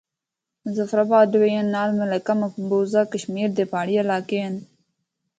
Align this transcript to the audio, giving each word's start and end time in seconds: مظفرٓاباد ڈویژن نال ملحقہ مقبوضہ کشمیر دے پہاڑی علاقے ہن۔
مظفرٓاباد 0.65 1.25
ڈویژن 1.33 1.65
نال 1.75 1.89
ملحقہ 1.99 2.33
مقبوضہ 2.43 3.01
کشمیر 3.13 3.47
دے 3.57 3.63
پہاڑی 3.71 3.95
علاقے 4.03 4.37
ہن۔ 4.45 4.55